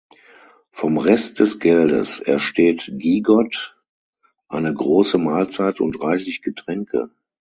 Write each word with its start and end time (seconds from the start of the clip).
Vom 0.71 0.97
Rest 0.97 1.39
des 1.39 1.59
Geldes 1.59 2.19
ersteht 2.21 2.91
Gigot 2.97 3.77
eine 4.47 4.73
große 4.73 5.19
Mahlzeit 5.19 5.79
und 5.79 6.01
reichlich 6.01 6.41
Getränke. 6.41 7.11